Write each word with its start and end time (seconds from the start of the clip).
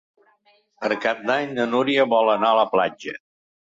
Per 0.85 0.89
Cap 1.03 1.21
d'Any 1.29 1.53
na 1.59 1.67
Núria 1.75 2.07
vol 2.15 2.33
anar 2.37 2.51
a 2.55 2.59
la 2.61 2.67
platja. 2.73 3.15